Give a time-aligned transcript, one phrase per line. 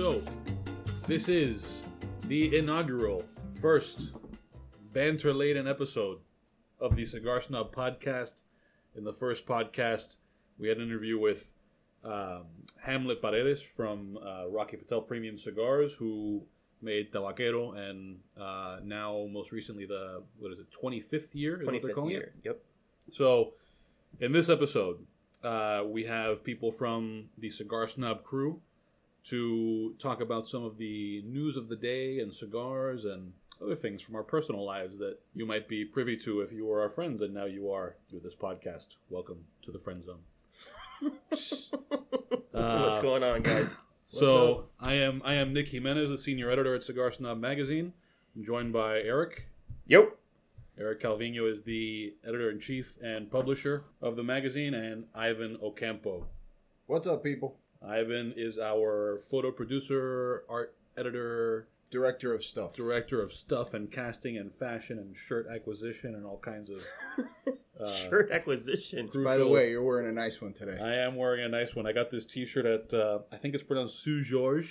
[0.00, 0.22] So,
[1.06, 1.82] this is
[2.26, 3.22] the inaugural
[3.60, 4.12] first
[4.94, 6.20] banter laden episode
[6.80, 8.32] of the Cigar Snob podcast.
[8.96, 10.16] In the first podcast,
[10.58, 11.52] we had an interview with
[12.02, 12.44] um,
[12.82, 16.44] Hamlet Paredes from uh, Rocky Patel Premium Cigars, who
[16.80, 21.72] made Tabaquero and uh, now most recently the what is it 25th year is what
[21.82, 22.14] they're 25th calling it?
[22.14, 22.32] year.
[22.44, 22.62] Yep.
[23.10, 23.52] So,
[24.18, 25.04] in this episode,
[25.44, 28.62] uh, we have people from the Cigar Snob crew
[29.28, 34.00] to talk about some of the news of the day and cigars and other things
[34.00, 37.20] from our personal lives that you might be privy to if you were our friends
[37.20, 38.88] and now you are through this podcast.
[39.10, 40.20] Welcome to the friend zone.
[41.28, 41.70] What's
[42.54, 43.76] Uh, going on, guys?
[44.12, 47.92] So I am I am Nick Jimenez, the senior editor at Cigar Snob magazine.
[48.34, 49.46] I'm joined by Eric.
[49.86, 50.16] Yep.
[50.76, 56.26] Eric Calvino is the editor in chief and publisher of the magazine, and Ivan Ocampo.
[56.88, 57.54] What's up, people?
[57.86, 62.76] Ivan is our photo producer, art editor, Director of stuff.
[62.76, 66.84] director of stuff and casting and fashion and shirt acquisition and all kinds of
[67.80, 69.08] uh, Shirt acquisition.
[69.08, 70.78] crucial- By the way, you're wearing a nice one today.
[70.80, 71.88] I am wearing a nice one.
[71.88, 74.68] I got this T-shirt at uh, I think it's pronounced Seu Jorge,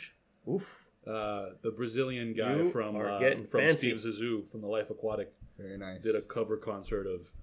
[0.50, 0.90] Oof.
[1.06, 3.98] uh, the Brazilian guy You from uh, from fancy.
[3.98, 5.34] Steve Zissou from the Life Aquatic.
[5.58, 6.02] Very nice.
[6.02, 7.34] did a cover concert of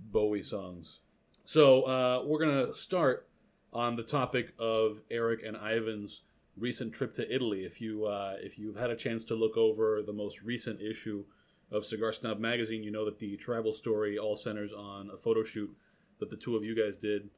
[0.00, 1.00] Bowie songs.
[1.44, 3.28] So uh, we're gonna start
[3.72, 6.20] on the topic of Eric and Ivan's
[6.56, 7.64] recent trip to Italy.
[7.64, 11.24] If you uh, if you've had a chance to look over the most recent issue
[11.70, 15.42] of Cigar Snob magazine, you know that the travel story all centers on a photo
[15.42, 15.74] shoot
[16.20, 17.30] that the two of you guys did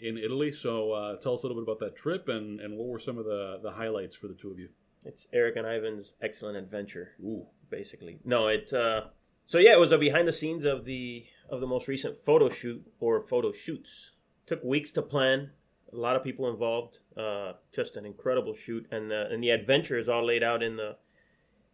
[0.00, 0.52] in Italy.
[0.52, 3.18] So uh, tell us a little bit about that trip and, and what were some
[3.18, 4.68] of the, the highlights for the two of you.
[5.04, 8.18] It's Eric and Ivan's excellent adventure, Ooh, basically.
[8.24, 8.72] No, it.
[8.72, 9.02] Uh,
[9.44, 12.48] so yeah, it was a behind the scenes of the of the most recent photo
[12.48, 14.12] shoot or photo shoots.
[14.46, 15.50] Took weeks to plan.
[15.92, 17.00] A lot of people involved.
[17.16, 20.76] Uh, just an incredible shoot, and uh, and the adventure is all laid out in
[20.76, 20.96] the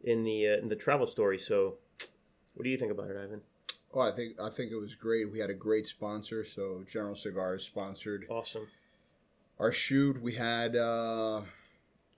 [0.02, 1.38] in the uh, in the travel story.
[1.38, 1.76] So,
[2.54, 3.42] what do you think about it, Ivan?
[3.94, 5.30] Oh, I think I think it was great.
[5.30, 6.44] We had a great sponsor.
[6.44, 8.66] So General Cigars sponsored Awesome.
[9.58, 10.20] our shoot.
[10.20, 11.42] We had, uh,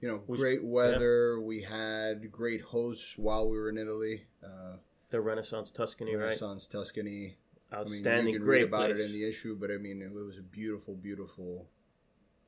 [0.00, 1.40] you know, Was- great weather.
[1.40, 4.24] We had great hosts while we were in Italy.
[4.42, 4.76] Uh,
[5.10, 6.24] The Renaissance Tuscany, right?
[6.24, 7.36] Renaissance Tuscany.
[7.72, 8.98] I mean, Outstanding, you can great read about place.
[8.98, 11.68] it in the issue, but I mean, it was a beautiful, beautiful,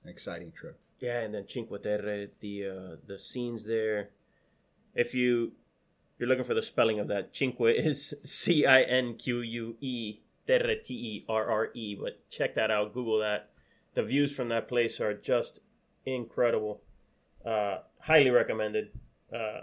[0.06, 0.78] exciting trip.
[1.00, 4.10] Yeah, and then Cinque Terre, the uh, the scenes there.
[4.94, 5.52] If you
[6.18, 10.20] you're looking for the spelling of that, Cinque is C I N Q U E,
[10.46, 11.96] Terre T E R R E.
[12.00, 13.50] But check that out, Google that.
[13.94, 15.60] The views from that place are just
[16.06, 16.82] incredible.
[17.44, 18.90] Uh, highly recommended.
[19.34, 19.62] Uh,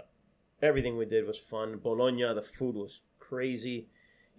[0.62, 1.78] everything we did was fun.
[1.82, 3.88] Bologna, the food was crazy.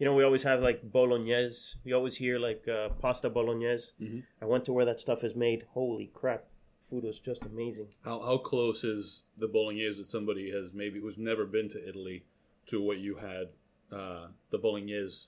[0.01, 1.75] You know, we always have like bolognese.
[1.85, 3.91] We always hear like uh, pasta bolognese.
[4.01, 4.23] Mhm.
[4.41, 5.67] I went to where that stuff is made.
[5.73, 6.47] Holy crap!
[6.79, 7.89] Food was just amazing.
[8.03, 12.25] How how close is the bolognese that somebody has maybe who's never been to Italy
[12.69, 13.49] to what you had
[13.91, 15.27] uh, the bolognese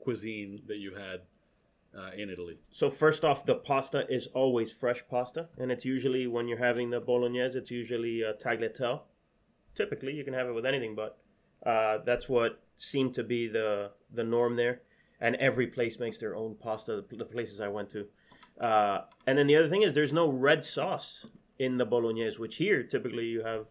[0.00, 1.20] cuisine that you had
[1.96, 2.58] uh, in Italy?
[2.72, 6.90] So first off, the pasta is always fresh pasta, and it's usually when you're having
[6.90, 9.02] the bolognese, it's usually uh, tagliatelle.
[9.76, 11.18] Typically, you can have it with anything, but
[11.64, 14.82] uh, that's what seemed to be the the norm there.
[15.20, 17.04] And every place makes their own pasta.
[17.10, 18.06] The places I went to,
[18.60, 21.26] uh, and then the other thing is there's no red sauce
[21.58, 23.66] in the bolognese, which here typically you have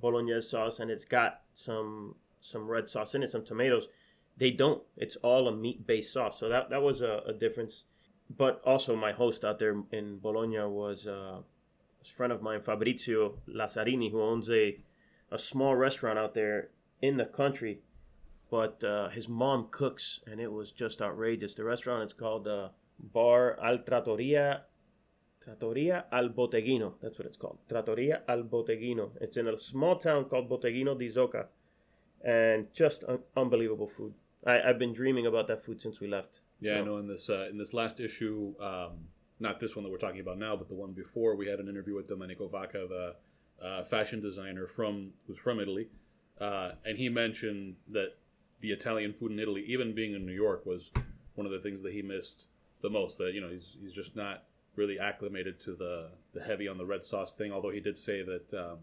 [0.00, 3.88] bolognese sauce and it's got some some red sauce in it, some tomatoes.
[4.36, 4.82] They don't.
[4.96, 6.38] It's all a meat based sauce.
[6.38, 7.84] So that that was a, a difference.
[8.34, 13.38] But also my host out there in Bologna was uh, a friend of mine, Fabrizio
[13.48, 14.78] Lazzarini, who owns a
[15.30, 16.68] a small restaurant out there
[17.02, 17.80] in the country.
[18.50, 21.54] But uh, his mom cooks, and it was just outrageous.
[21.54, 22.68] The restaurant is called uh,
[22.98, 24.62] Bar Al Trattoria
[25.42, 26.94] Trattoria al Botteghino.
[27.02, 27.58] That's what it's called.
[27.68, 29.10] Trattoria al Botteghino.
[29.20, 31.46] It's in a small town called Botteghino di Zocca.
[32.24, 34.14] And just un- unbelievable food.
[34.46, 36.40] I, I've been dreaming about that food since we left.
[36.60, 36.98] Yeah, I know.
[36.98, 39.08] In this uh, in this last issue, um,
[39.40, 41.68] not this one that we're talking about now, but the one before, we had an
[41.68, 43.16] interview with Domenico Vacca, the
[43.64, 45.88] uh, fashion designer from who's from Italy,
[46.42, 48.16] uh, and he mentioned that
[48.60, 50.90] the Italian food in Italy, even being in New York, was
[51.36, 52.46] one of the things that he missed
[52.80, 53.18] the most.
[53.18, 54.42] That you know, he's he's just not
[54.74, 57.52] really acclimated to the the heavy on the red sauce thing.
[57.52, 58.78] Although he did say that um,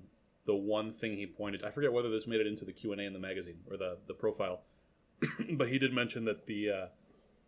[0.45, 3.01] the one thing he pointed, I forget whether this made it into the Q and
[3.01, 4.61] A in the magazine or the the profile,
[5.51, 6.85] but he did mention that the uh,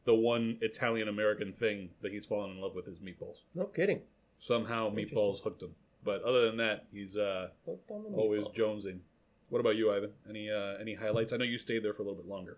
[0.03, 3.37] the one Italian American thing that he's fallen in love with is meatballs.
[3.55, 4.01] No kidding.
[4.39, 5.75] Somehow meatballs hooked him.
[6.03, 8.99] But other than that, he's uh, Hooked on the always jonesing.
[9.51, 10.11] What about you, Ivan?
[10.29, 11.33] Any uh, any highlights?
[11.33, 12.57] I know you stayed there for a little bit longer.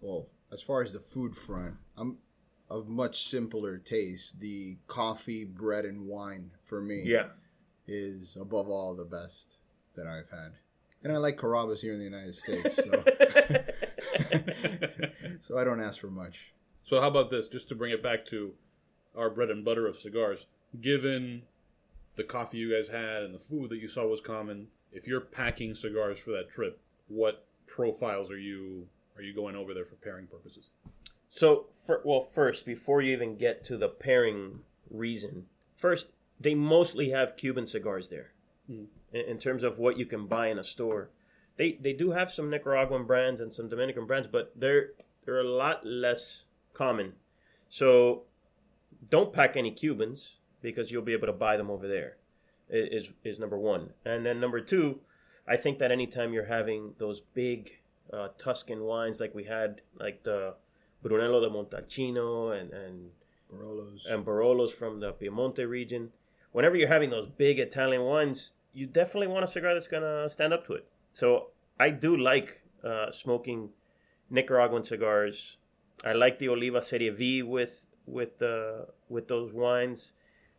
[0.00, 2.18] Well, as far as the food front, I'm
[2.70, 4.38] of much simpler taste.
[4.38, 7.30] The coffee, bread, and wine for me Yeah.
[7.88, 9.56] is above all the best
[9.96, 10.52] that I've had.
[11.02, 12.84] And I like Carrabba's here in the United States, so,
[15.40, 16.52] so I don't ask for much.
[16.84, 17.48] So how about this?
[17.48, 18.52] Just to bring it back to
[19.16, 20.46] our bread and butter of cigars.
[20.80, 21.42] Given
[22.16, 25.20] the coffee you guys had and the food that you saw was common, if you're
[25.20, 29.96] packing cigars for that trip, what profiles are you are you going over there for
[29.96, 30.70] pairing purposes?
[31.30, 34.60] So, for, well, first, before you even get to the pairing
[34.90, 35.46] reason,
[35.76, 38.32] first, they mostly have Cuban cigars there
[38.66, 38.84] Hmm.
[39.12, 41.10] in, in terms of what you can buy in a store.
[41.56, 44.90] They they do have some Nicaraguan brands and some Dominican brands, but they're
[45.24, 47.12] they're a lot less common.
[47.68, 48.22] So,
[49.10, 52.16] don't pack any Cubans because you'll be able to buy them over there.
[52.72, 55.00] Is is number one, and then number two,
[55.46, 57.80] I think that anytime you're having those big
[58.12, 60.54] uh, Tuscan wines like we had, like the
[61.02, 63.10] Brunello de Montalcino and and
[63.52, 64.06] Barolos.
[64.08, 66.12] and Barolos from the Piemonte region.
[66.52, 70.52] Whenever you're having those big Italian wines, you definitely want a cigar that's gonna stand
[70.52, 70.86] up to it.
[71.12, 73.70] So I do like uh, smoking
[74.30, 75.56] Nicaraguan cigars.
[76.04, 80.12] I like the Oliva Serie V with with the with those wines.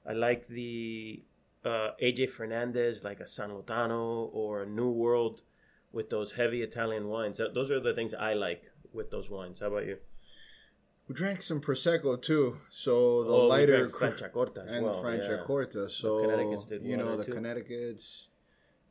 [0.07, 1.23] I like the
[1.65, 5.41] uh, AJ Fernandez, like a San Lotano or a New World,
[5.91, 7.39] with those heavy Italian wines.
[7.53, 9.59] Those are the things I like with those wines.
[9.59, 9.97] How about you?
[11.07, 15.81] we drank some prosecco too, so the Oh, we lighter Franciacorta as and well, Franciacorta.
[15.83, 15.87] yeah.
[15.87, 17.33] So did you know the too.
[17.33, 18.27] Connecticut's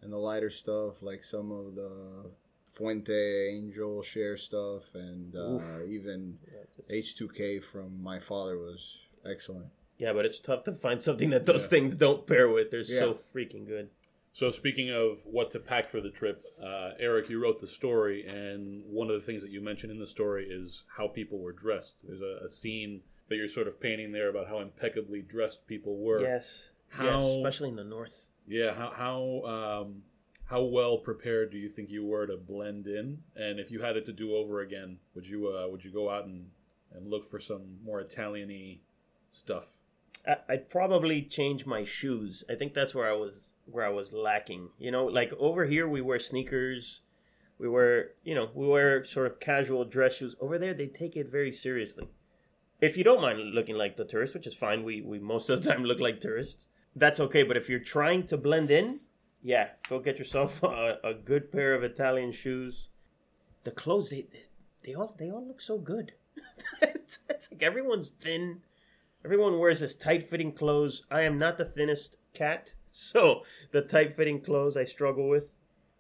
[0.03, 2.31] and the lighter stuff, like some of the
[2.67, 9.69] Fuente Angel share stuff, and uh, even Yeah, it's- H2K from my father was excellent.
[10.01, 11.69] Yeah, but it's tough to find something that those Yeah.
[11.69, 12.71] things don't pair with.
[12.71, 13.91] They're so freaking good.
[14.33, 18.25] So speaking of what to pack for the trip, uh, Eric, you wrote the story,
[18.27, 21.53] and one of the things that you mentioned in the story is how people were
[21.53, 21.97] dressed.
[22.05, 25.97] There's a, a scene that you're sort of painting there about how impeccably dressed people
[25.99, 26.21] were.
[26.21, 26.71] Yes.
[26.89, 28.29] How- Yes, especially in the north.
[28.49, 28.73] Yeah.
[28.75, 29.43] How how
[29.85, 30.03] um,
[30.45, 33.23] how well prepared do you think you were to blend in?
[33.37, 36.09] And if you had it to do over again, would you uh, would you go
[36.09, 36.51] out and,
[36.93, 38.81] and look for some more Italian-y
[39.31, 39.67] stuff?
[40.49, 42.45] I'd probably change my shoes.
[42.49, 44.71] I think that's where I was where I was lacking.
[44.79, 47.01] You know, like over here we wear sneakers.
[47.59, 50.35] We wear, you know, we wear sort of casual dress shoes.
[50.41, 52.09] Over there they take it very seriously.
[52.81, 55.63] If you don't mind looking like the tourist, which is fine, we we most of
[55.63, 56.67] the time look like tourists.
[56.97, 59.01] That's okay, but if you're trying to blend in,
[59.43, 62.89] yeah, go get yourself a, a good pair of Italian shoes.
[63.65, 64.45] The clothes they they,
[64.85, 66.13] they all they all look so good.
[66.83, 67.19] it's
[67.51, 68.63] like everyone's thin.
[69.25, 71.05] Everyone wears this tight fitting clothes.
[71.11, 75.51] I am not the thinnest cat, so the tight fitting clothes I struggle with.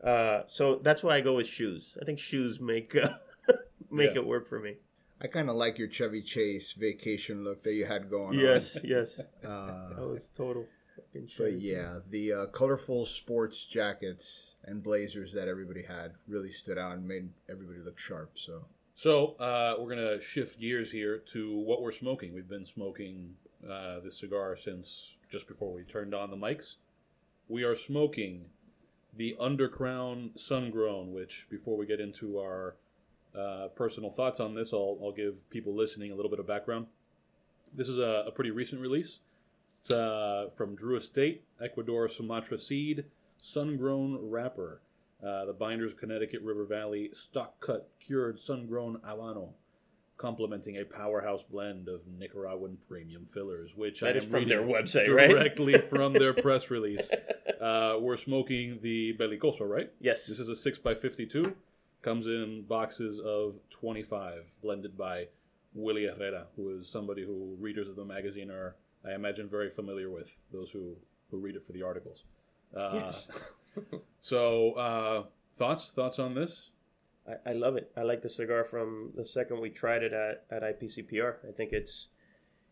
[0.02, 1.99] Uh, so that's why I go with shoes.
[2.00, 3.11] I think shoes make uh,
[3.90, 4.22] make Yeah.
[4.22, 4.76] it work for me.
[5.22, 8.38] I kind of like your Chevy Chase vacation look that you had going on.
[8.38, 9.20] Yes, yes.
[9.44, 9.50] on.
[9.50, 10.64] Uh, That was total
[10.96, 11.38] fucking shit.
[11.38, 16.93] But yeah, the uh, colorful sports jackets and blazers that everybody had really stood out
[16.93, 18.31] and made everybody look sharp.
[18.38, 18.64] So
[19.02, 22.35] So uh, we're gonna shift gears here to what we're smoking.
[22.35, 23.31] We've been smoking
[23.64, 26.75] uh, this cigar since just before we turned on the mics.
[27.49, 28.44] We are smoking
[29.17, 32.76] the Undercrown Sungrown, which before we get into our
[33.35, 36.85] uh, personal thoughts on this, I'll, I'll give people listening a little bit of background.
[37.75, 39.21] This is a, a pretty recent release.
[39.80, 43.07] It's uh, from Drew Estate, Ecuador Sumatra Seed,
[43.42, 44.83] Sun-Grown Wrapper.
[45.27, 49.50] Uh, the binders Connecticut River Valley stalk cut cured sun-grown Habano,
[50.17, 54.62] complementing a powerhouse blend of Nicaraguan premium fillers, which That I is am from their
[54.62, 55.29] website, right?
[55.29, 57.09] directly from their press release.
[57.61, 59.93] Uh, we're smoking the Belicoso, right?
[60.00, 60.25] Yes.
[60.27, 61.53] This is a 6x52.
[62.00, 65.27] Comes in boxes of 25, blended by
[65.75, 70.09] Willie Herrera, who is somebody who readers of the magazine are, I imagine, very familiar
[70.09, 70.97] with, those who,
[71.31, 72.25] who read it for the articles.
[72.77, 73.31] Uh, Yes.
[74.21, 75.25] so, uh,
[75.57, 75.91] thoughts?
[75.95, 76.71] Thoughts on this?
[77.29, 77.93] I, I love it.
[77.97, 81.37] I like the cigar from the second we tried it at, at IPCPR.
[81.49, 82.09] I think it's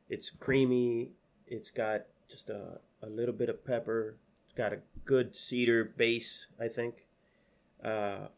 [0.08, 1.12] it's creamy.
[1.46, 4.16] It's got just a, a little bit of pepper.
[4.46, 6.46] It's got a good cedar base.
[6.60, 7.06] I think.
[7.82, 8.28] Uh,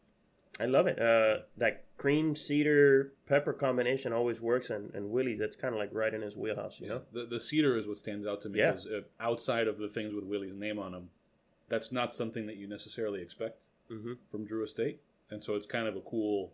[0.59, 1.01] I love it.
[1.01, 5.89] Uh, that cream cedar pepper combination always works, and and Willie's that's kind of like
[5.93, 6.79] right in his wheelhouse.
[6.79, 7.01] You know.
[7.13, 8.59] The, the cedar is what stands out to me.
[8.59, 8.73] Yeah.
[8.73, 11.09] Uh, outside of the things with Willie's name on them,
[11.71, 14.13] that's not something that you necessarily expect Mm-hmm.
[14.31, 15.01] from Drew Estate,
[15.31, 16.53] and so it's kind of a cool,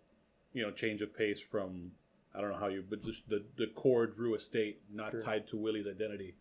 [0.53, 1.91] you know, change of pace from
[2.33, 5.21] I don't know how you, but just the the core Drew Estate, not Sure.
[5.21, 6.35] tied to Willie's identity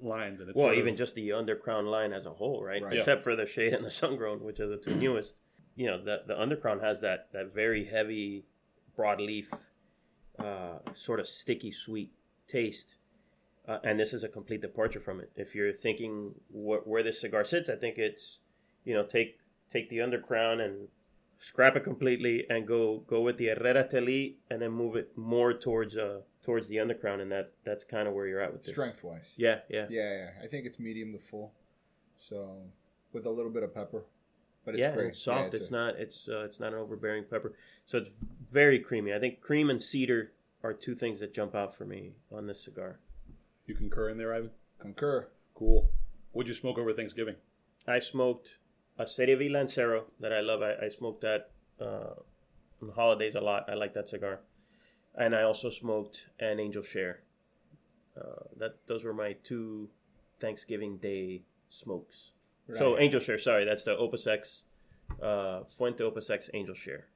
[0.00, 2.82] lines, and it's Well, even of- just the undercrown line as a whole, right?
[2.82, 2.98] Right.
[2.98, 5.34] Except for the shade and the sungrown, which are the two newest.
[5.74, 8.44] You know, the the undercrown has that that very heavy
[8.96, 9.46] broadleaf,
[10.38, 12.12] uh, sort of sticky sweet
[12.46, 12.96] taste,
[13.68, 15.30] uh, and this is a complete departure from it.
[15.36, 18.38] If you're thinking wh- where this cigar sits, I think it's
[18.84, 19.38] you know take
[19.70, 20.88] take the undercrown and
[21.38, 25.52] scrap it completely and go go with the Herrera Esteli and then move it more
[25.52, 28.74] towards uh towards the undercrown and that that's kind of where you're at with this.
[28.74, 29.32] Strength wise.
[29.36, 29.86] Yeah, yeah.
[29.88, 30.30] Yeah, yeah.
[30.42, 31.52] I think it's medium to full.
[32.18, 32.56] So
[33.12, 34.04] with a little bit of pepper.
[34.64, 35.08] But it's yeah, great.
[35.08, 35.52] it's soft.
[35.54, 35.96] Yeah, it's a- not.
[35.98, 37.52] It's uh, it's not an overbearing pepper.
[37.84, 38.10] So it's
[38.48, 39.12] very creamy.
[39.12, 42.60] I think cream and cedar are two things that jump out for me on this
[42.62, 43.00] cigar.
[43.72, 44.50] You concur in there, Ivan?
[44.78, 45.28] concur.
[45.54, 45.88] Cool.
[46.32, 47.36] What'd you smoke over Thanksgiving?
[47.88, 48.58] I smoked
[48.98, 50.60] a Serie V Lancero that I love.
[50.60, 51.48] I, I smoked that
[51.80, 52.16] uh,
[52.82, 53.70] on holidays a lot.
[53.70, 54.40] I like that cigar,
[55.14, 57.20] and I also smoked an Angel Share.
[58.14, 59.88] Uh, that those were my two
[60.38, 62.32] Thanksgiving Day smokes.
[62.76, 64.64] So Angel Share, sorry, that's the Opus X,
[65.22, 67.06] uh, Fuente Opus X Angel Share.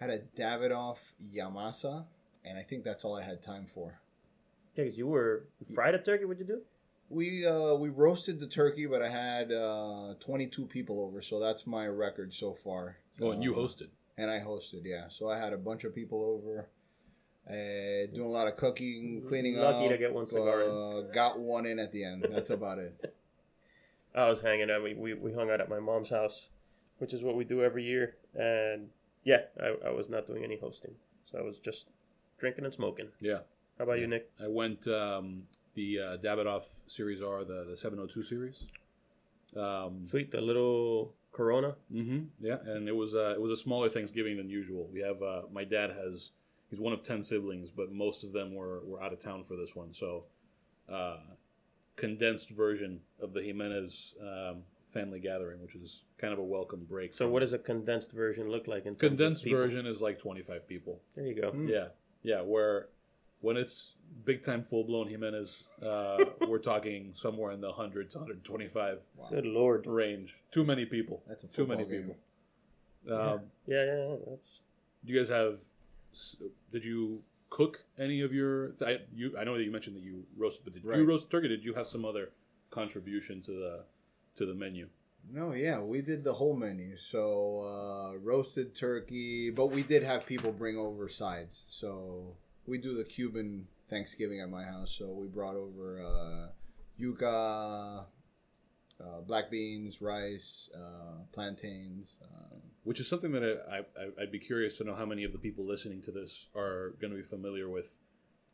[0.00, 2.06] I had a Davidoff Yamasa,
[2.44, 4.00] and I think that's all I had time for.
[4.76, 6.24] Yeah, 'cause you were fried a turkey.
[6.26, 6.62] What'd you do?
[7.08, 11.66] We uh, we roasted the turkey, but I had uh, 22 people over, so that's
[11.66, 12.96] my record so far.
[13.20, 13.88] Oh, and you Uh, hosted.
[14.18, 15.08] And I hosted, yeah.
[15.08, 16.68] So I had a bunch of people over,
[17.48, 19.74] uh, doing a lot of cooking, cleaning up.
[19.76, 20.70] Lucky to get one cigar in.
[20.70, 22.26] Uh, got one in at the end.
[22.30, 23.14] That's about it.
[24.14, 24.82] I was hanging out.
[24.82, 26.48] We, we, we hung out at my mom's house,
[26.98, 28.16] which is what we do every year.
[28.34, 28.88] And
[29.22, 30.94] yeah, I, I was not doing any hosting.
[31.30, 31.88] So I was just
[32.38, 33.08] drinking and smoking.
[33.20, 33.40] Yeah.
[33.78, 34.30] How about you, Nick?
[34.42, 35.42] I went um,
[35.74, 38.64] the uh, Davidoff Series R, the, the 702 series.
[39.56, 41.74] Um, Sweet, the little Corona.
[41.94, 44.88] Mm-hmm, Yeah, and it was uh, it was a smaller Thanksgiving than usual.
[44.92, 46.30] We have uh, my dad has
[46.70, 49.56] he's one of ten siblings, but most of them were, were out of town for
[49.56, 50.24] this one, so
[50.90, 51.18] uh,
[51.96, 57.14] condensed version of the Jimenez um, family gathering, which is kind of a welcome break.
[57.14, 58.86] So what does a condensed version look like?
[58.86, 61.00] In condensed version is like twenty five people.
[61.14, 61.50] There you go.
[61.50, 61.68] Hmm.
[61.68, 61.88] Yeah,
[62.22, 62.40] yeah.
[62.40, 62.88] Where
[63.40, 63.92] when it's
[64.24, 68.68] big time full blown Jimenez, uh, we're talking somewhere in the hundred to hundred twenty
[68.68, 69.28] five Wow.
[69.30, 69.86] Good lord.
[69.86, 70.34] range.
[70.52, 71.22] Too many people.
[71.28, 72.12] That's a Too many game.
[73.06, 73.16] people.
[73.16, 74.16] Um, Yeah, yeah, yeah.
[74.28, 74.60] That's
[75.04, 75.58] Do you guys have?
[76.72, 78.72] Did you cook any of your?
[78.84, 81.48] I, you, I know that you mentioned that you roasted, but did you roast turkey?
[81.48, 82.30] Did you have some other
[82.70, 83.84] contribution to the
[84.36, 84.88] to the menu?
[85.32, 86.96] No, yeah, we did the whole menu.
[86.96, 87.60] So
[88.14, 91.64] uh, roasted turkey, but we did have people bring over sides.
[91.68, 92.36] So
[92.66, 94.94] we do the Cuban Thanksgiving at my house.
[94.98, 96.48] So we brought over uh,
[97.00, 98.06] yuca,
[99.00, 102.16] uh, black beans, rice, uh, plantains.
[102.22, 105.32] Uh, Which is something that I, I I'd be curious to know how many of
[105.32, 107.92] the people listening to this are going to be familiar with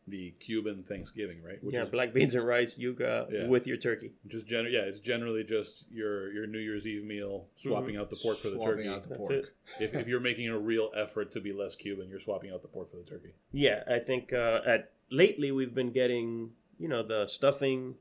[0.08, 1.62] the Cuban Thanksgiving, right?
[1.62, 3.46] Which yeah, is black beans and rice, yuca Yeah.
[3.46, 4.12] with your turkey.
[4.26, 8.10] Just is gen- yeah, it's generally just your your New Year's Eve meal, swapping out
[8.10, 8.88] the pork for the swapping turkey.
[8.88, 9.30] out the That's pork.
[9.32, 9.44] it.
[9.80, 12.68] if, if you're making a real effort to be less Cuban, you're swapping out the
[12.68, 13.34] pork for the turkey.
[13.52, 17.94] Yeah, I think uh, at lately we've been getting you know the stuffing,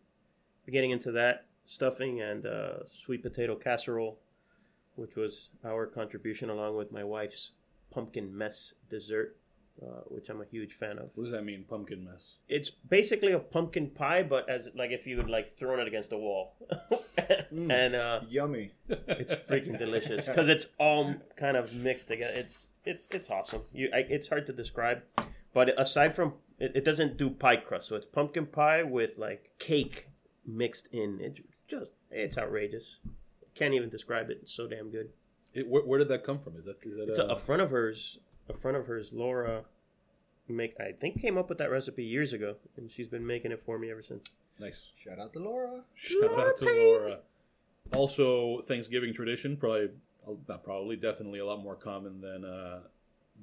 [0.69, 4.17] getting into that stuffing and uh, sweet potato casserole,
[4.95, 7.51] which was our contribution along with my wife's
[7.91, 9.37] pumpkin mess dessert,
[9.81, 11.09] uh, which I'm a huge fan of.
[11.15, 12.35] What does that mean, pumpkin mess?
[12.47, 16.11] It's basically a pumpkin pie, but as like if you had like thrown it against
[16.11, 16.55] a wall,
[17.53, 17.71] Mm.
[17.71, 18.71] and uh, Yummy.
[18.87, 22.33] it's freaking delicious because it's all kind of mixed together.
[22.35, 23.63] It's it's it's awesome.
[23.73, 25.01] You, I, it's hard to describe,
[25.53, 29.51] but aside from it, it doesn't do pie crust, so it's pumpkin pie with like
[29.59, 30.07] cake
[30.45, 31.19] mixed in.
[31.21, 32.99] It's just it's outrageous.
[33.55, 34.39] Can't even describe it.
[34.43, 35.09] It's so damn good.
[35.53, 36.55] It, where, where did that come from?
[36.55, 38.19] Is that is that It's a, a friend of hers.
[38.49, 39.63] A friend of hers, Laura,
[40.47, 43.61] make I think came up with that recipe years ago, and she's been making it
[43.61, 44.25] for me ever since.
[44.59, 44.89] nice?
[44.97, 45.81] Shout out to Laura.
[45.95, 47.19] Shout out to Laura.
[47.93, 49.89] Also, Thanksgiving tradition, probably
[50.47, 52.79] not probably, definitely a lot more common than uh,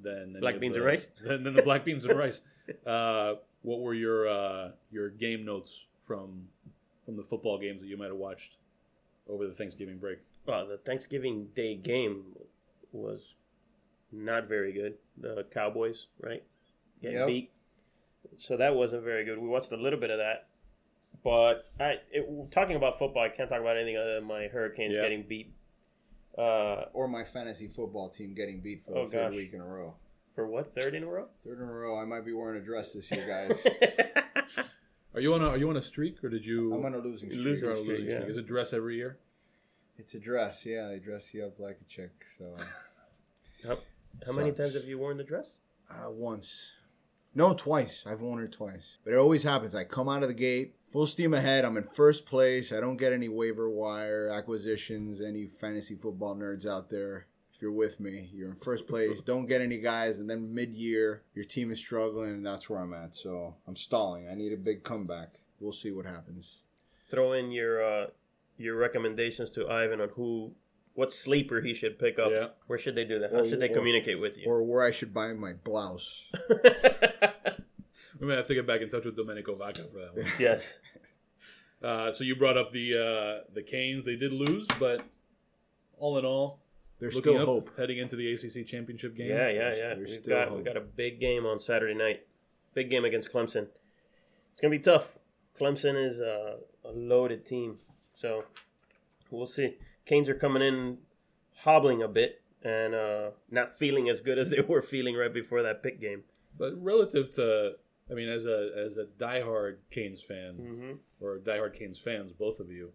[0.01, 1.07] than Black beans the- and rice?
[1.23, 2.41] Than, than the black beans and rice.
[2.85, 6.47] Uh, what were your uh, your game notes from
[7.05, 8.57] from the football games that you might have watched
[9.27, 10.19] over the Thanksgiving break?
[10.45, 12.23] Well, the Thanksgiving Day game
[12.91, 13.35] was
[14.11, 14.95] not very good.
[15.17, 16.43] The Cowboys, right,
[17.01, 17.27] getting Yep.
[17.27, 17.51] beat.
[18.37, 19.37] So that wasn't very good.
[19.39, 20.47] We watched a little bit of that,
[21.23, 24.95] but I it, talking about football, I can't talk about anything other than my Hurricanes
[24.95, 25.01] Yeah.
[25.03, 25.53] getting beat.
[26.37, 29.35] Uh, Or my fantasy football team getting beat for the Oh, third gosh.
[29.35, 29.95] week in a row.
[30.35, 31.27] for what third in a row?
[31.43, 31.97] Third in a row.
[31.97, 33.65] I might be wearing a dress this year, guys.
[35.13, 36.73] Are you on a Are you on a streak, or did you?
[36.73, 37.43] I'm on a losing streak.
[37.43, 38.17] Losing you're a streak, losing yeah.
[38.19, 38.29] streak?
[38.29, 39.17] Is it dress every year?
[39.97, 40.65] It's a dress.
[40.65, 42.11] Yeah, they dress you up like a chick.
[42.37, 42.55] So
[43.65, 43.79] how,
[44.25, 45.51] how many times have you worn the dress?
[45.89, 46.71] uh, once,
[47.33, 48.05] no, twice.
[48.07, 49.75] I've worn it twice, but it always happens.
[49.75, 51.65] I come out of the gate, full steam ahead.
[51.65, 52.71] I'm in first place.
[52.71, 55.21] I don't get any waiver wire acquisitions.
[55.21, 57.27] Any fantasy football nerds out there?
[57.59, 59.19] if you're with me, you're in first place.
[59.19, 62.93] Don't get any guys, and then mid-year, your team is struggling, and that's where I'm
[62.93, 63.13] at.
[63.13, 64.29] So I'm stalling.
[64.29, 65.33] I need a big comeback.
[65.59, 66.61] We'll see what happens.
[67.09, 68.07] Throw in your uh,
[68.57, 70.53] your recommendations to Ivan on who,
[70.99, 72.31] what sleeper he should pick up.
[72.31, 72.47] Yeah.
[72.67, 73.31] Where should they do that?
[73.31, 74.45] How Or- should they or- communicate with you?
[74.49, 76.27] Or where I should buy my blouse.
[78.19, 80.25] We might have to get back in touch with Domenico Vacca for that one.
[80.39, 80.61] yes.
[81.81, 84.03] Uh, so you brought up the uh, the Canes.
[84.03, 85.05] They did lose, but
[85.97, 86.59] all in all,
[86.99, 87.69] There's still up, hope.
[87.77, 89.29] heading into the ACC championship game.
[89.29, 89.95] Yeah, yeah, yeah.
[89.95, 92.25] there's We've still got we got a big game on Saturday night.
[92.73, 93.67] Big game against Clemson.
[94.51, 95.17] It's gonna be tough.
[95.57, 97.77] Clemson is uh, a loaded team,
[98.11, 98.43] so
[99.31, 99.77] we'll see.
[100.09, 100.97] Canes are coming in
[101.57, 105.61] hobbling a bit and uh, not feeling as good as they were feeling right before
[105.63, 106.23] that pick game.
[106.57, 107.73] But relative to,
[108.09, 110.91] I mean, as a as a diehard Canes fan Mm-hmm.
[111.21, 112.91] or diehard Canes fans, both of you,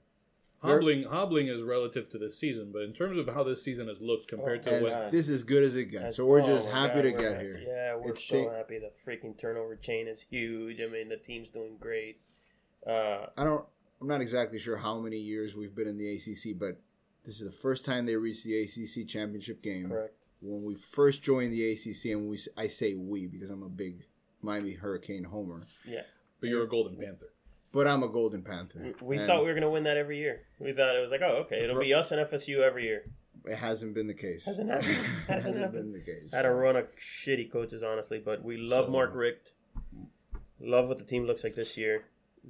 [0.62, 2.70] Ver- hobbling hobbling is relative to this season.
[2.72, 5.12] But in terms of how this season has looked compared Oh, to As, what, God.
[5.12, 6.04] this is as good as it gets.
[6.06, 7.44] As- So we're oh just happy God, to get happy.
[7.44, 7.62] here.
[7.66, 8.78] Yeah, we're It's so ta- happy.
[8.80, 10.80] The freaking turnover chain is huge.
[10.80, 12.20] I mean, the team's doing great.
[12.86, 13.64] Uh, I don't.
[14.00, 16.76] I'm not exactly sure how many years we've been in the ACC, but
[17.24, 19.88] this is the first time they reached the ACC championship game.
[19.88, 20.14] correct.
[20.40, 24.04] When we first joined the ACC, and we I say we because I'm a big
[24.42, 26.02] Miami Hurricane homer, Yeah,
[26.40, 27.32] but you're a Golden Panther.
[27.72, 28.80] but I'm a Golden Panther.
[29.00, 30.42] we, we And thought we were gonna win that every year.
[30.58, 33.04] We thought it was like, oh, okay, it'll be us and FSU every year.
[33.46, 34.44] it hasn't been the case.
[34.44, 34.90] Hasn't happened.
[34.96, 35.72] Hasn't Hasn't happened.
[35.72, 36.30] been the case.
[36.30, 39.52] Had a run of shitty coaches, honestly, but we love So- Mark Richt.
[40.60, 42.04] Love what the team looks like this year.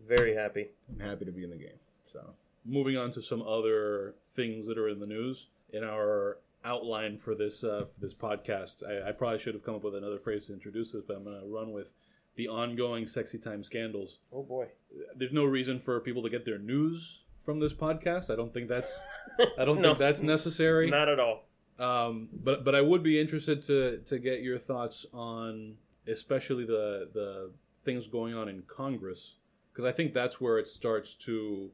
[0.06, 0.70] Very happy.
[0.90, 1.78] I'm happy to be in the game.
[2.06, 7.18] So Moving on to some other things that are in the news in our outline
[7.18, 8.82] for this uh, for this podcast.
[8.88, 11.24] I, I probably should have come up with another phrase to introduce this, but I'm
[11.24, 11.88] going to run with
[12.36, 14.18] the ongoing sexy time scandals.
[14.32, 14.68] Oh boy.
[15.16, 18.30] There's no reason for people to get their news from this podcast.
[18.30, 18.98] I don't think that's
[19.58, 19.88] I don't No.
[19.90, 20.88] think that's necessary.
[20.90, 21.44] Not at all.
[21.78, 25.74] Um, but but I would be interested to to get your thoughts on
[26.08, 27.50] especially the the
[27.84, 29.34] things going on in Congress
[29.72, 31.70] because I think that's where it starts to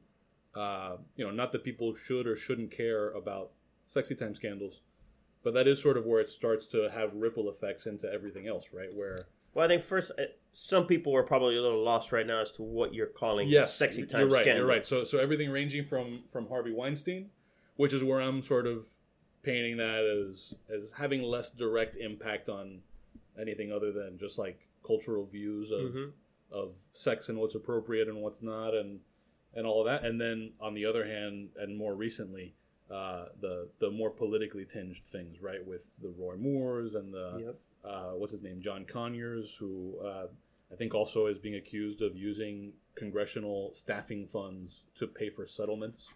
[0.55, 3.51] uh, you know not that people should or shouldn't care about
[3.85, 4.81] sexy time scandals,
[5.43, 8.67] but that is sort of where it starts to have ripple effects into everything else,
[8.73, 8.93] right?
[8.93, 12.41] Where Well, I think first, uh, some people are probably a little lost right now
[12.41, 14.65] as to what you're calling yes, sexy time you're right, scandal.
[14.65, 14.85] You're right.
[14.85, 17.29] So so everything ranging from from Harvey Weinstein,
[17.77, 18.87] which is where I'm sort of
[19.43, 22.79] painting that as as having less direct impact on
[23.39, 26.11] anything other than just like cultural views of Mhm.
[26.51, 28.99] of sex and what's appropriate and what's not and
[29.55, 30.05] and all of that.
[30.05, 32.55] And then on the other hand, and more recently,
[32.89, 37.59] uh, the the more politically tinged things, right, with the Roy Moores and the Yep.
[37.85, 40.27] uh, what's his name, John Conyers, who uh,
[40.71, 46.13] I think also is being accused of using congressional staffing funds to pay for settlements.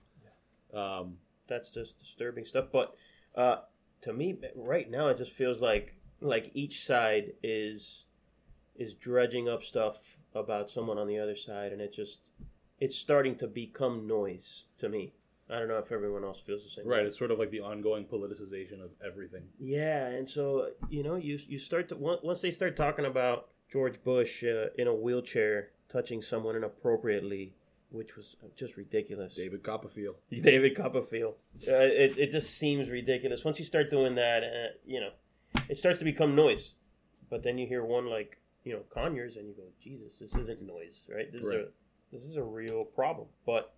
[0.74, 1.18] Um,
[1.48, 2.66] That's just disturbing stuff.
[2.72, 2.96] But
[3.36, 3.58] uh,
[4.02, 8.06] to me, right now, it just feels like like each side is
[8.76, 12.20] is dredging up stuff about someone on the other side, and it just
[12.80, 15.14] it's starting to become noise to me.
[15.50, 16.88] I don't know if everyone else feels the same.
[16.88, 17.08] right, way.
[17.08, 19.44] it's sort of like the ongoing politicization of everything.
[19.60, 24.04] Yeah, and so you know, you you start to once they start talking about George
[24.04, 27.54] Bush uh, in a wheelchair touching someone inappropriately,
[27.92, 29.36] which was just ridiculous.
[29.36, 30.16] David Copperfield.
[30.32, 31.36] David Copperfield.
[31.68, 33.46] Uh, it it just seems ridiculous.
[33.46, 35.12] Once you start doing that, uh, you know,
[35.70, 36.74] it starts to become noise.
[37.30, 40.64] But then you hear one like you know Conyers, and you go, Jesus, this isn't
[40.64, 41.32] noise, right?
[41.32, 41.66] This is a
[42.12, 43.28] this is a real problem.
[43.46, 43.74] But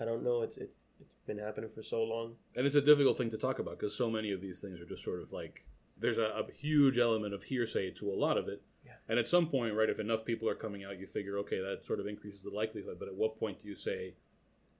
[0.00, 0.42] I don't know.
[0.42, 2.34] It's it, it's been happening for so long.
[2.56, 4.86] And it's a difficult thing to talk about because so many of these things are
[4.86, 5.64] just sort of like
[5.98, 8.62] there's a, a huge element of hearsay to a lot of it.
[8.84, 8.92] Yeah.
[9.08, 11.84] And at some point, right, if enough people are coming out, you figure, okay, that
[11.86, 12.96] sort of increases the likelihood.
[12.98, 14.14] But at what point do you say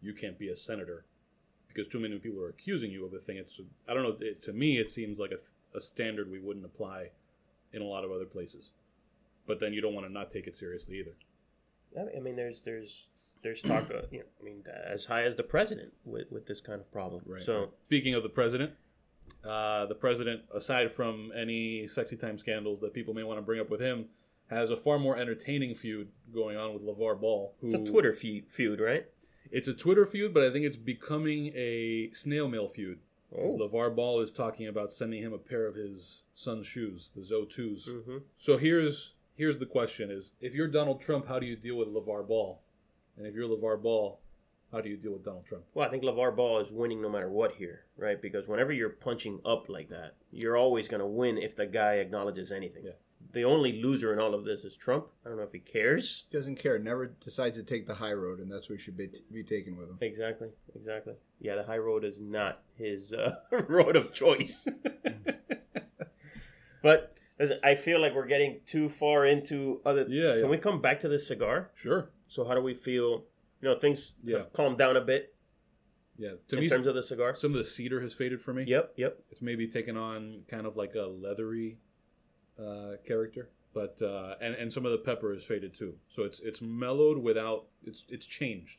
[0.03, 1.05] you can't be a senator
[1.69, 3.37] because too many people are accusing you of a thing?
[3.37, 4.17] It's I don't know.
[4.21, 7.11] It, to me, it seems like a, a standard we wouldn't apply
[7.73, 8.71] in a lot of other places.
[9.47, 11.15] But then you don't want to not take it seriously either.
[11.99, 13.09] I mean, there's there's
[13.43, 16.61] there's talk, of, you know, I mean, as high as the president with with this
[16.61, 17.23] kind of problem.
[17.27, 17.41] Right.
[17.43, 18.73] So speaking of the president,
[19.45, 23.61] uh, the president, aside from any sexy time scandals that people may want to bring
[23.61, 24.07] up with him,
[24.49, 27.55] has a far more entertaining feud going on with LeVar Ball.
[27.61, 29.07] Who, it's a Twitter feud, feud, right?
[29.51, 32.99] It's a Twitter feud, but I think it's becoming a snail mail feud.
[33.37, 33.59] Oh.
[33.59, 38.05] LeVar Ball is talking about sending him a pair of his son's shoes, the Zo2s.
[38.05, 41.77] hmm So here's here's the question: Is if you're Donald Trump, how do you deal
[41.77, 42.61] with LeVar Ball?
[43.17, 44.21] And if you're LeVar Ball,
[44.73, 45.65] how do you deal with Donald Trump?
[45.73, 48.21] Well, I think LeVar Ball is winning no matter what here, right?
[48.21, 51.95] Because whenever you're punching up like that, you're always going to win if the guy
[51.95, 52.85] acknowledges anything.
[52.87, 52.93] Yeah.
[53.33, 55.07] the only loser in all of this is Trump.
[55.25, 56.25] I don't know if he cares.
[56.29, 56.77] He doesn't care.
[56.79, 59.91] Never decides to take the high road, and that's what should be, be taken with
[59.91, 59.99] him.
[60.01, 61.15] Exactly, exactly.
[61.41, 63.37] Yeah, the high road is not his uh,
[63.69, 64.67] road of choice.
[66.83, 67.14] but listen,
[67.65, 70.07] I feel like we're getting too far into other.
[70.09, 70.47] Yeah, Can yeah.
[70.47, 71.71] we come back to this cigar?
[71.75, 72.11] Sure.
[72.29, 73.25] So how do we feel?
[73.61, 74.39] You know, things Yeah.
[74.39, 75.35] have calmed down a bit
[76.17, 76.35] Yeah.
[76.49, 77.35] To in me, terms of the cigar.
[77.35, 78.65] some of the cedar has faded for me.
[78.65, 79.23] Yep, yep.
[79.31, 81.79] It's maybe taken on kind of like a leathery
[82.59, 85.99] uh, character, but uh, and and some of the pepper has faded too.
[86.09, 88.79] So it's it's mellowed without it's it's changed,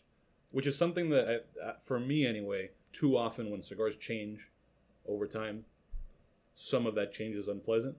[0.52, 2.72] which is something that uh, for me anyway.
[2.94, 4.48] Too often when cigars change
[5.06, 5.66] over time,
[6.54, 7.98] some of that change is unpleasant.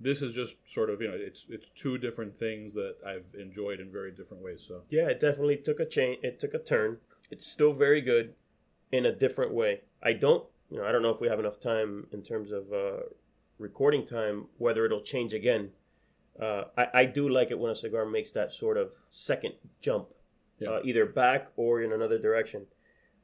[0.00, 3.80] This is just sort of you know it's it's two different things that I've enjoyed
[3.80, 4.64] in very different ways.
[4.66, 6.18] So Yeah, it definitely took a change.
[6.22, 6.98] It took a turn.
[7.30, 8.34] It's still very good
[8.92, 9.82] in a different way.
[10.02, 12.72] I don't, you know, I don't know if we have enough time in terms of
[12.72, 13.00] uh,
[13.58, 15.70] recording time, whether it'll change again.
[16.40, 20.08] Uh, I, I do like it when a cigar makes that sort of second jump,
[20.60, 20.70] Yeah.
[20.70, 22.66] uh, either back or in another direction.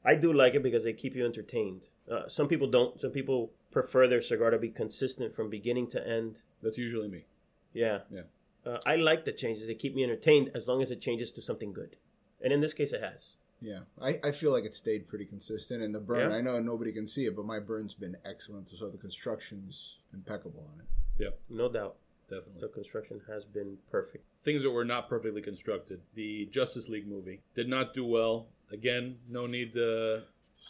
[0.05, 1.87] I do like it because they keep you entertained.
[2.09, 2.99] Uh, some people don't.
[2.99, 6.41] Some people prefer their cigar to be consistent from beginning to end.
[6.61, 7.25] that's usually me.
[7.73, 7.99] Yeah.
[8.11, 8.21] Yeah.
[8.65, 9.67] Uh, I like the changes.
[9.67, 11.97] They keep me entertained as long as it changes to something good.
[12.43, 13.37] And in this case, it has.
[13.61, 15.81] Yeah, I, I feel like it stayed pretty consistent.
[15.81, 16.37] And the burn, Yeah.
[16.37, 18.69] I know nobody can see it, but my burn's been excellent.
[18.69, 20.85] So the construction's impeccable on it.
[21.17, 21.95] Yeah, no doubt.
[22.29, 22.61] Definitely.
[22.61, 24.25] The construction has been perfect.
[24.43, 26.01] things that were not perfectly constructed.
[26.15, 28.47] The Justice League movie did not do well.
[28.71, 30.23] Again, no need to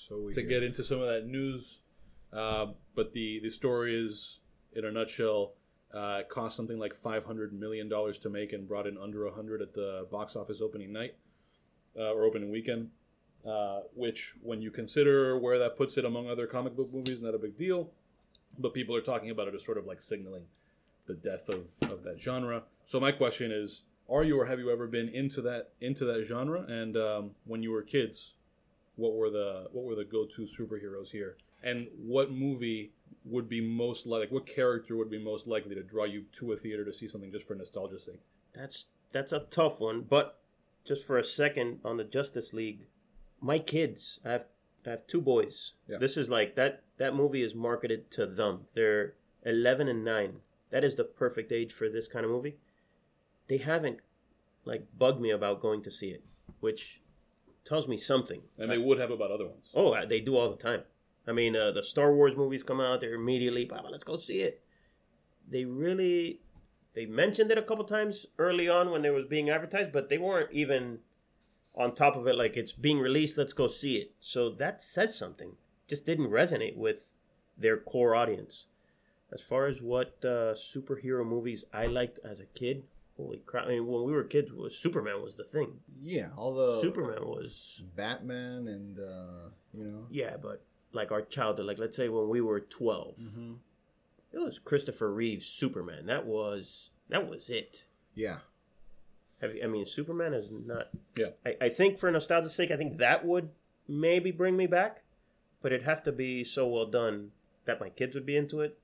[0.07, 1.79] So we to get into some of that news,
[2.33, 4.39] uh, but the the story is,
[4.73, 5.53] in a nutshell,
[5.93, 9.25] uh, it cost something like five hundred million dollars to make and brought in under
[9.25, 11.15] a hundred at the box office opening night
[11.97, 12.89] uh, or opening weekend.
[13.45, 17.35] Uh, which, when you consider where that puts it among other comic book movies, not
[17.35, 17.91] a big deal.
[18.57, 20.45] But people are talking about it as sort of like signaling
[21.07, 22.63] the death of, of that genre.
[22.85, 26.23] So my question is: Are you or have you ever been into that into that
[26.23, 26.61] genre?
[26.61, 28.31] And um, when you were kids,
[28.95, 31.37] what were the what were the go to superheroes here?
[31.63, 32.91] And what movie
[33.23, 34.31] would be most like?
[34.31, 37.31] What character would be most likely to draw you to a theater to see something
[37.31, 38.21] just for nostalgia's sake?
[38.53, 40.01] That's that's a tough one.
[40.01, 40.39] But
[40.85, 42.81] just for a second on the Justice League,
[43.41, 44.45] my kids, I have
[44.85, 45.73] I have two boys.
[45.87, 45.97] Yeah.
[45.97, 48.67] This is like that that movie is marketed to them.
[48.75, 50.37] They're eleven and nine.
[50.75, 52.57] That is the perfect age for this kind of movie.
[53.47, 53.99] They haven't
[54.65, 56.21] like bugged me about going to see it,
[56.59, 57.01] which
[57.63, 58.41] tells me something.
[58.57, 59.69] And they would have about other ones.
[59.73, 60.81] Oh, uh, they do all the time.
[61.25, 64.41] I mean, uh, the Star Wars movies come out, they're immediately, Papa, let's go see
[64.41, 64.65] it.
[65.49, 66.41] They really,
[66.93, 70.17] they mentioned it a couple times early on when it was being advertised, but they
[70.17, 70.99] weren't even
[71.73, 74.11] on top of it like it's being released, let's go see it.
[74.19, 75.53] So that says something.
[75.87, 77.05] Just didn't resonate with
[77.57, 78.65] their core audience.
[79.35, 82.83] As far as what uh, superhero movies I liked as a kid,
[83.17, 83.65] holy crap!
[83.65, 85.73] I mean, when we were kids, was Superman was the thing.
[86.01, 91.65] Yeah, all the Superman was Batman, and uh, you know, Yeah, but like our childhood,
[91.67, 93.53] like let's say when we were 12 Mm-hmm.
[94.31, 96.05] it was Christopher Reeve's Superman.
[96.05, 97.83] That was that was it.
[98.15, 98.37] yeah,
[99.41, 100.87] Have you, I mean, Superman is not.
[101.17, 101.31] Yeah.
[101.45, 103.49] I, I think for nostalgia's sake, I think that would
[103.87, 105.03] maybe bring me back,
[105.61, 107.31] but it'd have to be so well done
[107.65, 108.79] that my kids would be into it,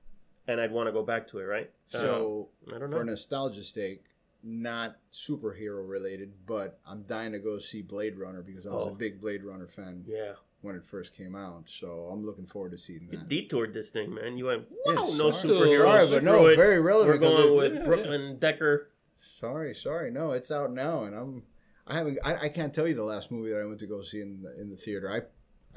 [0.48, 1.44] and I'd want to go back to it.
[1.44, 1.70] Right?
[1.86, 2.96] So Uh, I don't know.
[2.98, 4.04] for nostalgia's sake,
[4.42, 8.92] not superhero related, but I'm dying to go see Blade Runner because I was Oh.
[8.92, 11.64] a big Blade Runner fan yeah, when it first came out.
[11.70, 13.28] So I'm looking forward to seeing you that.
[13.28, 14.36] detoured this thing, man.
[14.38, 15.48] You went, Yeah, wow, no sorry.
[15.54, 16.08] superheroes.
[16.08, 16.56] Sorry, but no, it.
[16.56, 17.20] very relevant.
[17.22, 18.88] We're going with yeah, Brooklyn Decker.
[19.18, 20.10] Sorry, sorry.
[20.10, 21.42] No, it's out now, and I'm.
[21.86, 22.18] I haven't.
[22.24, 24.42] I, I can't tell you the last movie that I went to go see in
[24.42, 25.08] the, in the theater.
[25.10, 25.22] I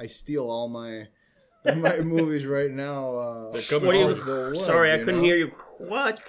[0.01, 1.08] I steal all my
[1.75, 3.15] my movies right now.
[3.17, 3.78] Uh, What you?
[4.12, 5.23] off the sorry, I couldn't know?
[5.23, 5.51] hear you.
[5.80, 6.19] What?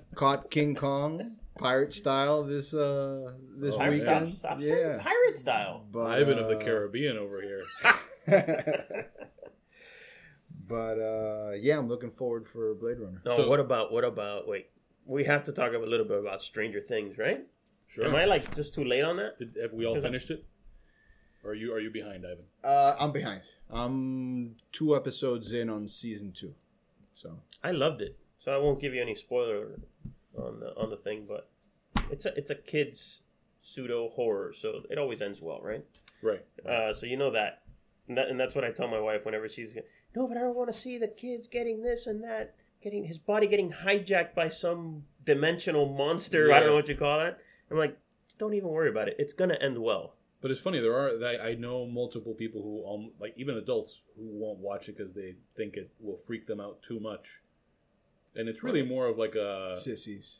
[0.14, 4.34] Caught King Kong pirate style this uh this Oh, Pirate weekend.
[4.34, 4.58] style.
[4.58, 5.86] Stop yeah, saying pirate style.
[5.90, 7.62] but Ivan of the uh, Caribbean over here.
[10.68, 13.22] but uh yeah, I'm looking forward for Blade Runner.
[13.24, 14.70] No, So- what about what about wait?
[15.08, 17.46] We have to talk a little bit about Stranger Things, right?
[17.86, 18.06] Sure.
[18.06, 19.38] Am I like just too late on that?
[19.38, 20.44] Did, have we all Because I- finished it?
[21.46, 22.44] Or are you are you behind, Ivan?
[22.64, 23.52] Uh, I'm behind.
[23.70, 26.54] I'm two episodes in on season two,
[27.12, 29.78] so I loved it, so I won't give you any spoiler
[30.36, 31.48] on the on the thing, but
[32.10, 33.22] it's a it's a kids
[33.60, 35.84] pseudo horror, so it always ends well, right?
[36.20, 36.44] Right.
[36.68, 37.62] Uh, so you know that.
[38.08, 39.74] And, that, and that's what I tell my wife whenever she's
[40.14, 43.18] no, but I don't want to see the kids getting this and that, getting his
[43.18, 46.52] body getting hijacked by some dimensional monster.
[46.52, 47.38] I don't know what you call that.
[47.70, 47.96] I'm like,
[48.38, 49.16] don't even worry about it.
[49.18, 50.15] It's gonna end well.
[50.46, 50.78] But it's funny.
[50.78, 54.88] There are I, I know multiple people who um, like even adults who won't watch
[54.88, 57.40] it because they think it will freak them out too much.
[58.36, 60.38] and it's really more of like a Sissies.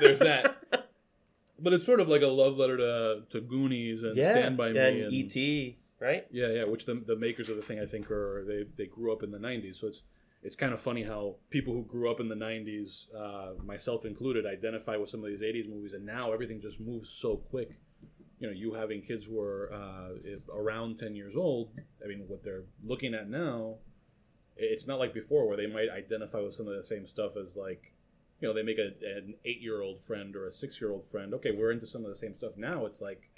[0.00, 0.62] there's that,
[1.58, 4.68] but it's sort of like a love letter to to Goonies and yeah, Stand by
[4.68, 6.26] yeah, Me and and ET, right?
[6.30, 9.14] Yeah, yeah, which the the makers of the thing I think are they they grew
[9.14, 10.02] up in the '90s, so it's
[10.42, 14.44] it's kind of funny how people who grew up in the '90s, uh, myself included,
[14.44, 17.78] identify with some of these '80s movies, and now everything just moves so quick.
[18.42, 21.70] You know, you having kids who are uh, around 10 years old,
[22.04, 23.76] I mean, what they're looking at now,
[24.56, 27.56] it's not like before where they might identify with some of the same stuff as
[27.56, 27.92] like,
[28.40, 31.32] you know, they make a, an eight-year-old friend or a six-year-old friend.
[31.34, 32.84] Okay, we're into some of the same stuff now.
[32.86, 33.30] It's like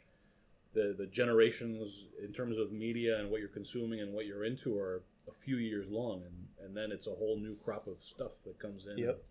[0.73, 4.79] the the generations in terms of media and what you're consuming and what you're into
[4.79, 8.33] are a few years long, and and then it's a whole new crop of stuff
[8.47, 8.97] that comes in.
[8.97, 9.23] Yep.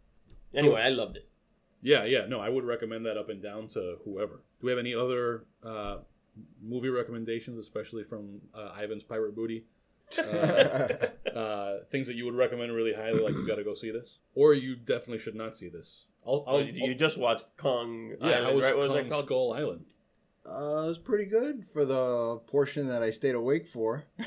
[0.53, 1.27] Anyway, I loved it.
[1.81, 2.25] Yeah, yeah.
[2.27, 4.41] No, I would recommend that up and down to whoever.
[4.63, 5.97] Do we have any other uh,
[6.61, 9.65] movie recommendations, especially from uh, Ivan's Pirate Booty?
[10.17, 10.21] Uh,
[11.35, 14.19] uh, things that you would recommend really highly, like you got to go see this,
[14.35, 16.05] or you definitely should not see this.
[16.25, 18.73] I'll, I'll, Oh, you, you just watched Kong yeah, Island, was right?
[18.77, 19.25] What was Kong that called?
[19.25, 19.85] Skull Island?
[20.45, 24.05] Uh, it was pretty good for the portion that I stayed awake for.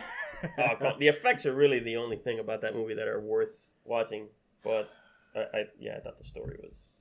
[0.58, 3.64] Oh, Kong- the effects are really the only thing about that movie that are worth
[3.86, 4.28] watching.
[4.62, 4.90] But
[5.34, 6.92] I, I yeah, I thought the story was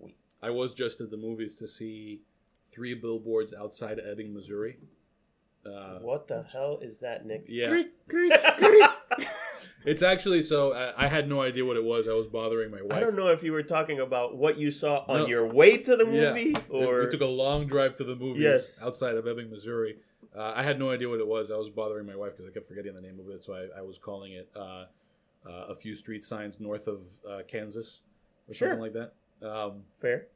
[0.00, 0.18] weak.
[0.42, 2.22] I was just at the movies to see
[2.74, 4.76] Three Billboards Outside Ebbing, Missouri.
[5.64, 7.46] Uh, what the hell is that, Nick?
[7.48, 7.82] yeah,
[9.86, 10.72] it's actually so.
[10.74, 12.06] I, I had no idea what it was.
[12.08, 12.92] I was bothering my wife.
[12.92, 15.26] I don't know if you were talking about what you saw on No.
[15.26, 18.42] your way to the movie We- or we took a long drive to the movies
[18.42, 18.82] Yes.
[18.82, 19.96] outside of Ebbing, Missouri.
[20.36, 21.50] Uh, I had no idea what it was.
[21.50, 23.78] I was bothering my wife because I kept forgetting the name of it, so I,
[23.78, 24.86] I was calling it uh,
[25.46, 28.00] uh, a few street signs north of uh, Kansas
[28.48, 28.68] or Sure.
[28.68, 29.12] something like that.
[29.48, 30.26] Um, fair.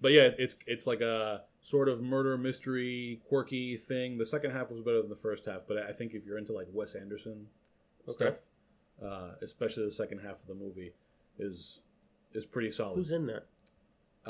[0.00, 4.18] but yeah, it's it's like a sort of murder mystery, quirky thing.
[4.18, 6.52] The second half was better than the first half, but I think if you're into
[6.52, 7.46] like Wes Anderson
[8.08, 8.12] Okay.
[8.30, 8.36] stuff,
[9.04, 10.92] uh, especially the second half of the movie,
[11.38, 11.80] is
[12.32, 12.96] is pretty solid.
[12.96, 13.46] Who's in that?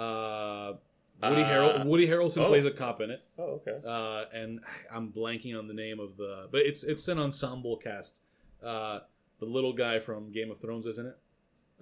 [0.01, 0.75] Uh,
[1.23, 2.49] Woody Uh, Harrel- Woody Harrelson oh.
[2.49, 3.79] plays a cop in it, Oh, okay.
[3.85, 8.21] uh, and I'm blanking on the name of the, but it's it's an ensemble cast.
[8.63, 9.01] Uh,
[9.39, 11.19] the little guy from Game of Thrones is in it.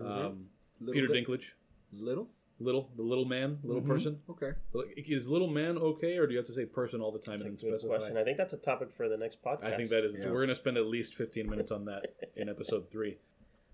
[0.01, 0.07] Mhm.
[0.27, 0.49] Um,
[0.93, 1.53] Peter bit- Dinklage,
[1.93, 2.29] Little?
[2.61, 3.87] Little the little man, little Mhm.
[3.87, 4.17] person.
[4.31, 4.53] Okay.
[4.97, 7.45] Is little man okay, or do you have to say person all the time That's
[7.45, 7.89] a good specify?
[7.99, 8.17] question.
[8.17, 9.65] I think that's a topic for the next podcast.
[9.65, 10.17] I think that is.
[10.17, 10.27] Yeah.
[10.27, 13.19] We're going to spend at least 15 minutes on that in episode three.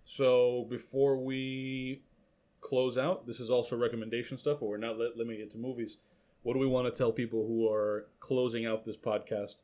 [0.04, 2.02] So before we
[2.60, 5.98] close out, this is also recommendation stuff, but we're not li- limiting it to movies.
[6.42, 9.54] What do we want to tell people who are closing out this podcast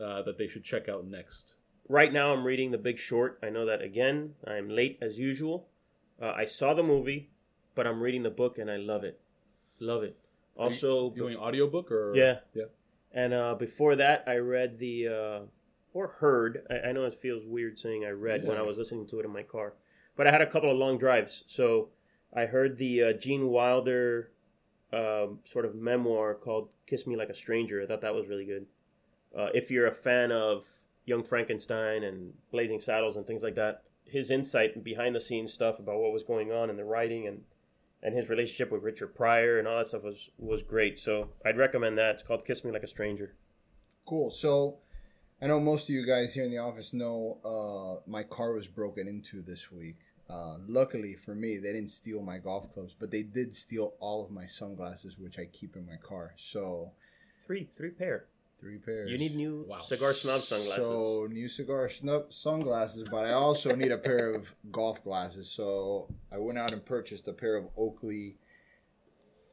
[0.00, 1.54] uh, that they should check out next?
[1.88, 3.40] Right now, I'm reading The Big Short.
[3.42, 4.34] I know that again.
[4.46, 5.66] I'm late as usual.
[6.20, 7.30] Uh, I saw the movie,
[7.74, 9.20] but I'm reading the book and I love it.
[9.78, 10.16] Love it.
[10.56, 12.40] Also, You doing audiobook or Yeah.
[12.54, 12.64] yeah?
[13.12, 15.40] And uh, before that, I read the uh,
[15.94, 16.66] or heard.
[16.70, 19.24] I, I know it feels weird saying I read when I was listening to it
[19.26, 19.74] in my car,
[20.16, 21.88] but I had a couple of long drives, so
[22.34, 24.30] I heard the uh, Gene Wilder
[24.92, 28.46] um, sort of memoir called "Kiss Me Like a Stranger." I thought that was really
[28.46, 28.66] good.
[29.36, 30.64] Uh, if you're a fan of
[31.06, 35.52] Young Frankenstein and Blazing Saddles and things like that, his insight and behind the scenes
[35.52, 37.42] stuff about what was going on in the writing and
[38.02, 40.98] and his relationship with Richard Pryor and all that stuff was was great.
[40.98, 42.14] So I'd recommend that.
[42.16, 43.34] It's called Kiss Me Like a Stranger.
[44.06, 44.30] Cool.
[44.30, 44.78] So,
[45.40, 48.66] I know most of you guys here in the office know uh, my car was
[48.66, 49.98] broken into this week.
[50.28, 54.24] Uh, luckily for me, they didn't steal my golf clubs, but they did steal all
[54.24, 56.34] of my sunglasses, which I keep in my car.
[56.36, 56.92] So,
[57.46, 58.26] Three three pair.
[58.62, 59.10] Three pairs.
[59.10, 59.80] You need new Wow.
[59.80, 60.76] cigar snob sunglasses.
[60.84, 65.50] So new cigar snob sunglasses, but I also need a pair of golf glasses.
[65.50, 68.36] So I went out and purchased a pair of Oakley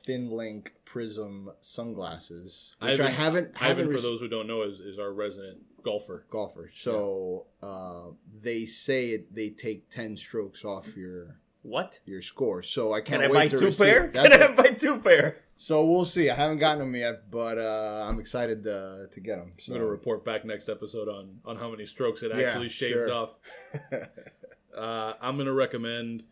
[0.05, 4.45] Thin Link Prism sunglasses, which I Ivan- haven't haven't Ivan, for rec- those who don't
[4.45, 6.25] know, is, is our resident golfer.
[6.29, 6.69] golfer.
[6.73, 8.11] So uh,
[8.43, 11.99] they say it, they take ten strokes off your what?
[12.05, 12.61] your score.
[12.61, 14.11] So I can't can't I wait buy to two receive- pair?
[14.13, 15.37] That's Can I what- buy two pair?
[15.61, 16.29] So we'll see.
[16.29, 19.51] I haven't gotten them yet, but uh, I'm excited to, to get them.
[19.59, 19.73] So.
[19.73, 22.69] I'm going to report back next episode on, on how many strokes it Yeah, actually
[22.69, 23.13] shaved sure.
[23.13, 23.35] off.
[24.77, 26.23] Uh, I'm going to recommend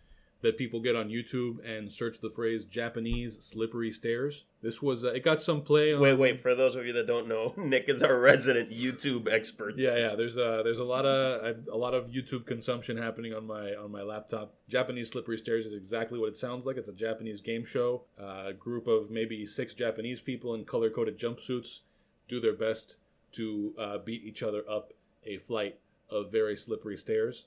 [0.41, 4.43] that people get on YouTube and search the phrase Japanese slippery stairs.
[4.62, 6.00] This was, uh, it got some play on.
[6.00, 6.41] Wait, wait.
[6.41, 9.76] For those of you that don't know, Nick is our resident YouTube expert.
[9.78, 10.15] Yeah, yeah.
[10.15, 13.91] There's a there's a lot of a lot of YouTube consumption happening on my on
[13.91, 14.54] my laptop.
[14.69, 16.78] Japanese Slippery Stairs is exactly what it sounds like.
[16.78, 18.04] It's a Japanese game show.
[18.19, 21.80] Uh, a group of maybe six Japanese people in color coded jumpsuits
[22.28, 22.97] do their best
[23.34, 24.93] to uh, beat each other up
[25.26, 27.45] a flight of very slippery stairs,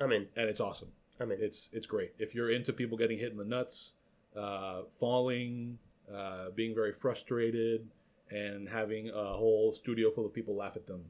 [0.00, 0.26] I'm in.
[0.36, 0.88] and it's awesome.
[1.22, 1.38] I'm in.
[1.40, 2.12] It's it's great.
[2.18, 3.92] If you're into people getting hit in the nuts,
[4.36, 5.78] uh, falling,
[6.12, 7.88] uh, being very frustrated,
[8.30, 11.04] and having a whole studio full of people laugh at them,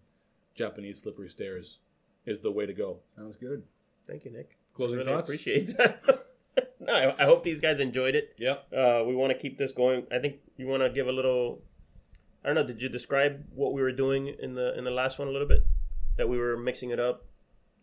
[0.54, 1.78] Japanese slippery stairs
[2.26, 2.98] is the way to go.
[3.16, 3.62] Sounds good.
[4.06, 4.56] Thank you, Nick.
[4.74, 5.28] Closing really thoughts.
[5.28, 6.26] appreciate that.
[6.80, 8.34] no, I, I hope these guys enjoyed it.
[8.38, 8.56] Yeah.
[8.76, 10.06] Uh, we want to keep this going.
[10.12, 11.62] I think you want to give a little.
[12.44, 12.66] I don't know.
[12.66, 15.48] Did you describe what we were doing in the in the last one a little
[15.48, 15.64] bit?
[16.18, 17.24] That we were mixing it up.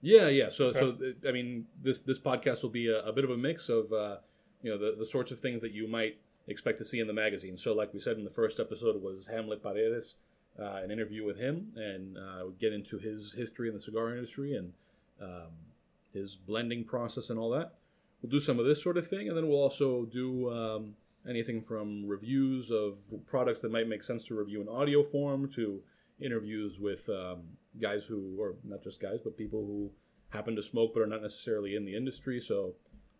[0.02, 0.50] Yeah, yeah.
[0.50, 3.38] So, so uh, I mean, this this podcast will be a, a bit of a
[3.38, 4.18] mix of uh,
[4.62, 7.14] you know the the sorts of things that you might expect to see in the
[7.14, 7.58] magazine.
[7.58, 10.16] So, like we said in the first episode, was Hamlet Paredes,
[10.60, 14.16] uh, an interview with him, and uh, we get into his history in the cigar
[14.16, 14.74] industry and
[15.22, 15.52] um,
[16.14, 17.74] his blending process and all that.
[18.22, 20.96] We'll do some of this sort of thing, and then we'll also do um,
[21.28, 25.82] anything from reviews of products that might make sense to review in audio form to
[26.22, 27.44] interviews with um,
[27.82, 29.92] guys who, or not just guys, but people who
[30.30, 32.42] happen to smoke but are not necessarily in the industry.
[32.42, 32.76] So,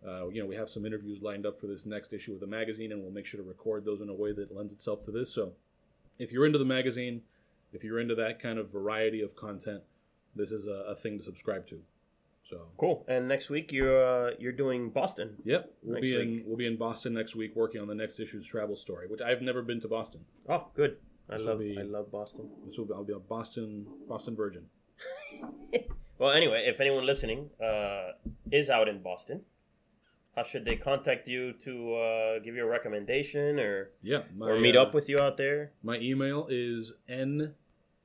[0.08, 2.48] uh, you know, we have some interviews lined up for this next issue of the
[2.48, 5.12] magazine, and we'll make sure to record those in a way that lends itself to
[5.12, 5.34] this.
[5.34, 5.54] So,
[6.18, 7.22] if you're into the magazine,
[7.74, 9.82] if you're into that kind of variety of content,
[10.36, 11.82] this is a, a thing to subscribe to.
[12.50, 13.06] So cool.
[13.08, 15.36] And next week you're uh, you're doing Boston.
[15.44, 18.46] Yep, we'll be in we'll be in Boston next week working on the next issue's
[18.46, 20.22] travel story, which I've never been to Boston.
[20.48, 20.98] Oh, good.
[21.30, 22.50] I This love be- I love Boston.
[22.66, 24.66] This will be I'll be a Boston Boston Virgin.
[26.20, 28.12] Well, anyway, if anyone listening uh,
[28.52, 29.40] is out in Boston,
[30.36, 34.60] how should they contact you to uh, give you a recommendation or Yeah, my, or
[34.60, 35.72] meet uh, up with you out there?
[35.82, 37.56] My email is n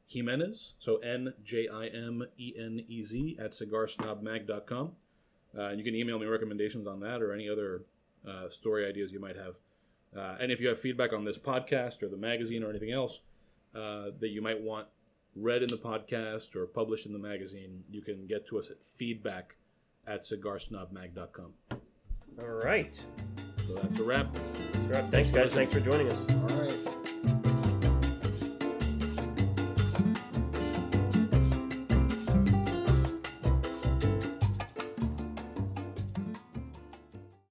[0.06, 4.92] Jimenez, so n j i m e n e z at cigarsnobmag.com.
[5.56, 7.82] Uh, and you can email me recommendations on that or any other
[8.28, 9.54] uh, story ideas you might have.
[10.16, 13.20] Uh, and if you have feedback on this podcast or the magazine or anything else
[13.74, 14.87] uh, that you might want
[15.37, 18.77] read in the podcast or published in the magazine, you can get to us at
[18.96, 19.57] feedback
[20.07, 21.53] at cigarsnobmag.com.
[22.40, 22.94] All right.
[23.66, 24.33] So that's a wrap.
[24.72, 25.05] That's right.
[25.11, 25.53] Thanks, guys.
[25.53, 26.31] Thanks for joining us.
[26.31, 26.93] All right.